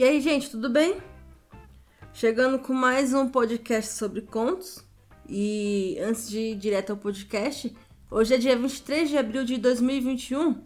[0.00, 0.96] E aí, gente, tudo bem?
[2.14, 4.82] Chegando com mais um podcast sobre contos.
[5.28, 7.76] E antes de ir direto ao podcast,
[8.10, 10.62] hoje é dia 23 de abril de 2021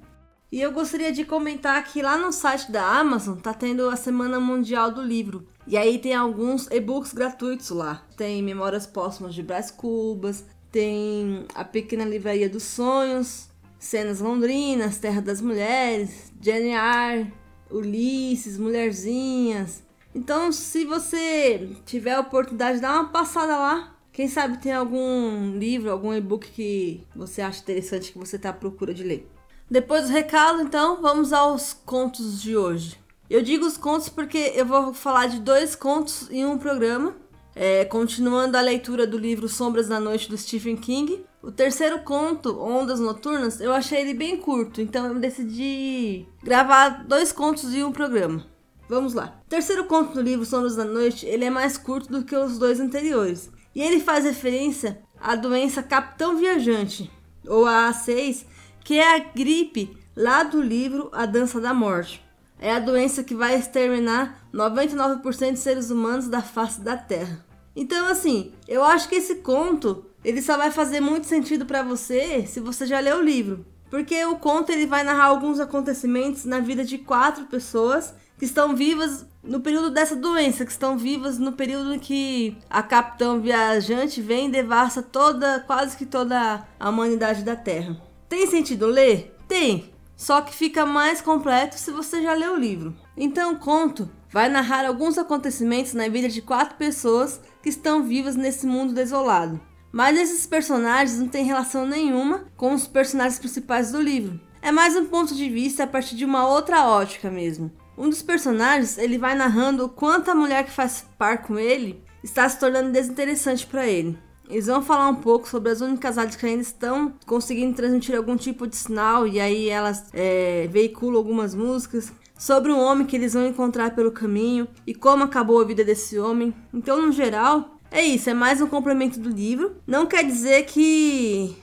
[0.53, 4.39] e eu gostaria de comentar que lá no site da Amazon tá tendo a Semana
[4.39, 5.49] Mundial do Livro.
[5.67, 8.07] E aí tem alguns e-books gratuitos lá.
[8.17, 13.49] Tem Memórias Póstumas de Brás Cubas, tem A Pequena Livraria dos Sonhos,
[13.81, 17.33] Cenas Londrinas, Terra das Mulheres, Jenny Eyre,
[17.71, 19.83] Ulisses, Mulherzinhas.
[20.15, 25.91] Então, se você tiver a oportunidade, dá uma passada lá quem sabe tem algum livro,
[25.91, 29.29] algum e-book que você acha interessante que você está à procura de ler.
[29.69, 32.97] Depois do recado, então, vamos aos contos de hoje.
[33.29, 37.17] Eu digo os contos porque eu vou falar de dois contos em um programa.
[37.57, 41.25] É, continuando a leitura do livro Sombras da Noite do Stephen King.
[41.45, 47.33] O terceiro conto, Ondas Noturnas, eu achei ele bem curto, então eu decidi gravar dois
[47.33, 48.47] contos em um programa.
[48.89, 49.39] Vamos lá.
[49.45, 52.59] O terceiro conto do livro Sombras da Noite, ele é mais curto do que os
[52.59, 53.51] dois anteriores.
[53.75, 57.11] E ele faz referência à doença Capitão Viajante,
[57.47, 58.47] ou a A6,
[58.83, 62.25] que é a gripe lá do livro A Dança da Morte.
[62.59, 67.45] É a doença que vai exterminar 99% de seres humanos da face da Terra.
[67.77, 72.47] Então, assim, eu acho que esse conto ele só vai fazer muito sentido para você
[72.47, 73.65] se você já leu o livro.
[73.91, 78.75] Porque o conto ele vai narrar alguns acontecimentos na vida de quatro pessoas que estão
[78.75, 84.21] vivas no período dessa doença, que estão vivas no período em que a capitão viajante
[84.21, 87.97] vem e devassa toda, quase que toda a humanidade da Terra.
[88.29, 89.37] Tem sentido ler?
[89.47, 89.93] Tem.
[90.17, 92.97] Só que fica mais completo se você já leu o livro.
[93.17, 98.35] Então, o conto vai narrar alguns acontecimentos na vida de quatro pessoas que estão vivas
[98.35, 99.61] nesse mundo desolado.
[99.95, 104.41] Mas esses personagens não têm relação nenhuma com os personagens principais do livro.
[104.61, 107.71] É mais um ponto de vista a partir de uma outra ótica mesmo.
[107.97, 112.03] Um dos personagens, ele vai narrando o quanto a mulher que faz par com ele
[112.25, 114.19] está se tornando desinteressante para ele.
[114.51, 118.37] Eles vão falar um pouco sobre as únicas áreas que ainda estão conseguindo transmitir algum
[118.37, 122.13] tipo de sinal e aí elas é, veiculam algumas músicas.
[122.37, 126.19] Sobre um homem que eles vão encontrar pelo caminho e como acabou a vida desse
[126.19, 126.53] homem.
[126.75, 129.77] Então, no geral, é isso, é mais um complemento do livro.
[129.87, 131.57] Não quer dizer que,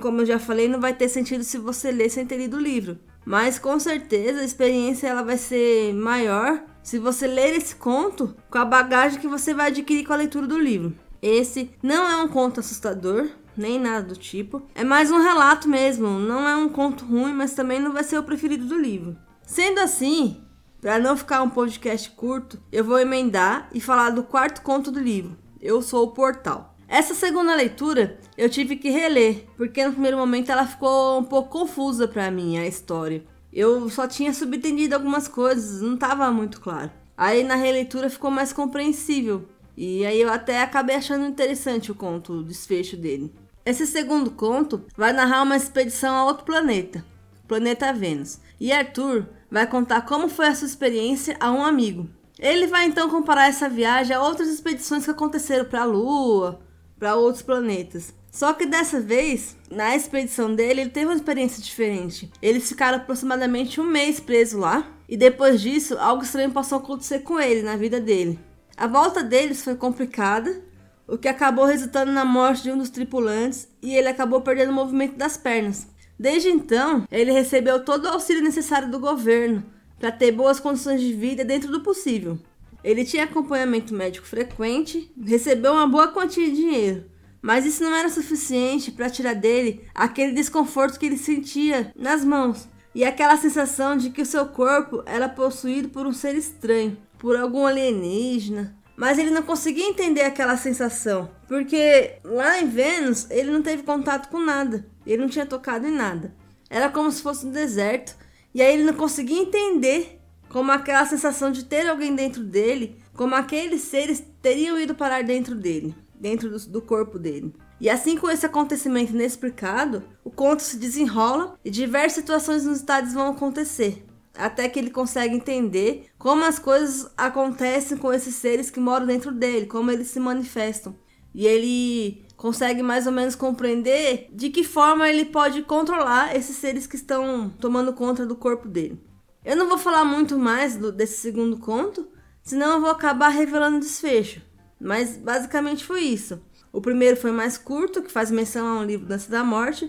[0.00, 2.60] como eu já falei, não vai ter sentido se você ler sem ter lido o
[2.60, 2.98] livro.
[3.24, 8.58] Mas com certeza a experiência ela vai ser maior se você ler esse conto com
[8.58, 10.94] a bagagem que você vai adquirir com a leitura do livro.
[11.20, 14.62] Esse não é um conto assustador, nem nada do tipo.
[14.74, 18.18] É mais um relato mesmo, não é um conto ruim, mas também não vai ser
[18.18, 19.16] o preferido do livro.
[19.42, 20.42] Sendo assim,
[20.80, 25.00] para não ficar um podcast curto, eu vou emendar e falar do quarto conto do
[25.00, 25.36] livro.
[25.60, 26.74] Eu sou o Portal.
[26.86, 31.50] Essa segunda leitura eu tive que reler, porque no primeiro momento ela ficou um pouco
[31.50, 33.24] confusa para mim a história.
[33.52, 36.90] Eu só tinha subentendido algumas coisas, não estava muito claro.
[37.16, 39.48] Aí na releitura ficou mais compreensível.
[39.76, 43.34] E aí eu até acabei achando interessante o conto, o desfecho dele.
[43.66, 47.04] Esse segundo conto vai narrar uma expedição a outro planeta,
[47.44, 48.40] o planeta Vênus.
[48.60, 52.08] E Arthur vai contar como foi a sua experiência a um amigo.
[52.38, 56.60] Ele vai então comparar essa viagem a outras expedições que aconteceram para a Lua,
[56.98, 58.14] para outros planetas.
[58.30, 62.30] Só que dessa vez, na expedição dele, ele teve uma experiência diferente.
[62.40, 67.20] Eles ficaram aproximadamente um mês presos lá, e depois disso, algo estranho passou a acontecer
[67.20, 68.38] com ele na vida dele.
[68.76, 70.62] A volta deles foi complicada,
[71.08, 74.74] o que acabou resultando na morte de um dos tripulantes e ele acabou perdendo o
[74.74, 75.88] movimento das pernas.
[76.18, 79.64] Desde então, ele recebeu todo o auxílio necessário do governo
[79.98, 82.38] para ter boas condições de vida dentro do possível.
[82.82, 87.04] Ele tinha acompanhamento médico frequente, recebeu uma boa quantia de dinheiro,
[87.42, 92.68] mas isso não era suficiente para tirar dele aquele desconforto que ele sentia nas mãos
[92.94, 97.36] e aquela sensação de que o seu corpo era possuído por um ser estranho, por
[97.36, 98.76] algum alienígena.
[98.96, 104.28] Mas ele não conseguia entender aquela sensação, porque lá em Vênus ele não teve contato
[104.28, 106.34] com nada, ele não tinha tocado em nada.
[106.68, 108.16] Era como se fosse um deserto,
[108.54, 113.34] e aí ele não conseguia entender como aquela sensação de ter alguém dentro dele, como
[113.34, 117.54] aqueles seres teriam ido parar dentro dele, dentro do, do corpo dele.
[117.80, 123.30] E assim com esse acontecimento inexplicado, o conto se desenrola e diversas situações inusitadas vão
[123.30, 124.04] acontecer,
[124.36, 129.30] até que ele consegue entender como as coisas acontecem com esses seres que moram dentro
[129.30, 130.96] dele, como eles se manifestam.
[131.38, 136.84] E ele consegue mais ou menos compreender de que forma ele pode controlar esses seres
[136.84, 139.00] que estão tomando conta do corpo dele.
[139.44, 142.08] Eu não vou falar muito mais do, desse segundo conto,
[142.42, 144.42] senão eu vou acabar revelando o desfecho.
[144.80, 146.42] Mas basicamente foi isso.
[146.72, 149.88] O primeiro foi mais curto, que faz menção a um livro Dança da Morte,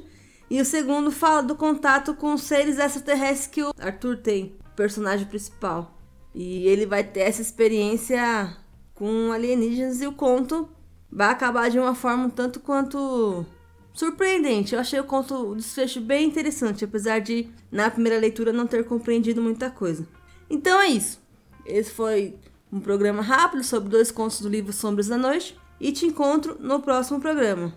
[0.52, 5.26] e o segundo fala do contato com os seres extraterrestres que o Arthur tem, personagem
[5.26, 5.98] principal.
[6.32, 8.56] E ele vai ter essa experiência
[8.94, 10.70] com alienígenas e o conto
[11.12, 13.46] vai acabar de uma forma um tanto quanto
[13.94, 14.74] surpreendente.
[14.74, 18.86] Eu achei o conto o desfecho bem interessante, apesar de na primeira leitura não ter
[18.86, 20.08] compreendido muita coisa.
[20.50, 21.22] Então é isso.
[21.66, 22.36] Esse foi
[22.72, 26.80] um programa rápido sobre dois contos do livro Sombras da Noite e te encontro no
[26.80, 27.74] próximo programa.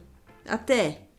[0.47, 1.12] Até!